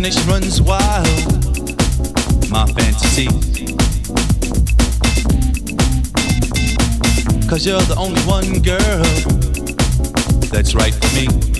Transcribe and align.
imagination 0.00 0.30
runs 0.30 0.62
wild. 0.62 1.40
My 2.50 2.64
fantasy. 2.72 3.26
Cause 7.46 7.66
you're 7.66 7.80
the 7.82 7.96
only 7.98 8.22
one 8.22 8.62
girl 8.62 9.04
that's 10.48 10.74
right 10.74 10.94
for 10.94 11.14
me. 11.14 11.59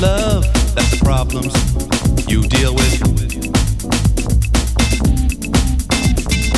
love, 0.00 0.44
that's 0.74 0.90
the 0.90 1.04
problems 1.04 1.54
you 2.28 2.42
deal 2.42 2.74
with. 2.74 2.94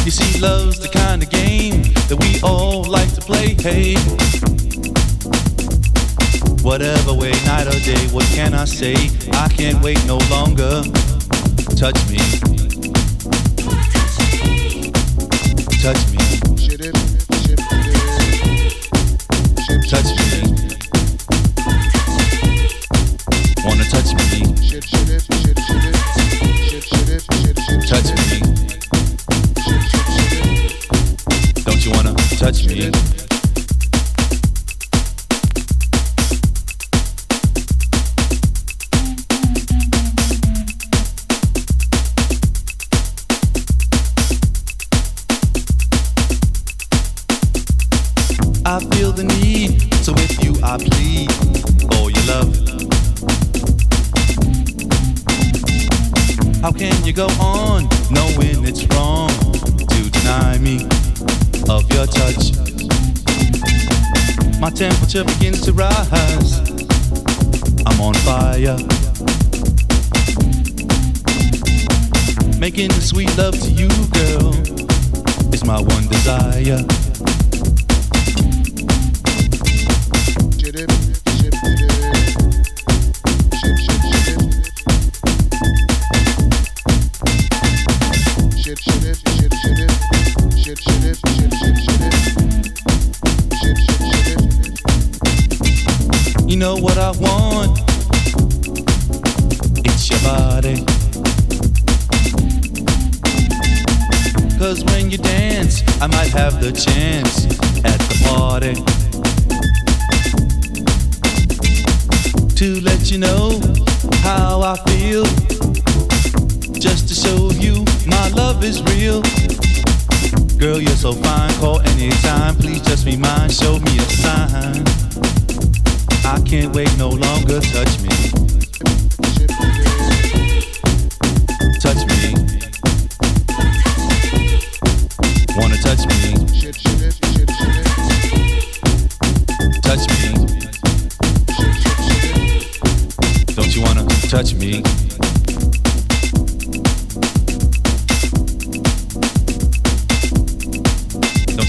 You 0.05 0.11
see, 0.11 0.40
love's 0.40 0.79
the 0.81 0.88
kind 0.88 1.22
of 1.22 1.31
game 1.31 1.83
that 2.09 2.16
we 2.20 2.40
all 2.42 2.85
like 2.85 3.12
to 3.14 3.20
play. 3.20 3.55
Hey, 3.55 3.94
whatever 6.62 7.14
way, 7.14 7.33
night 7.46 7.66
or 7.66 7.79
day, 7.81 8.07
what 8.09 8.26
can 8.35 8.55
I 8.55 8.64
say? 8.64 8.94
I 9.33 9.48
can't 9.48 9.83
wait 9.83 10.05
no 10.07 10.18
longer. 10.29 10.83
Touch 11.76 11.98
me. 12.11 12.18
Touch 15.81 16.12
me. 16.12 16.19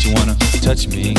you 0.05 0.13
wanna 0.13 0.35
touch 0.61 0.87
me. 0.87 1.13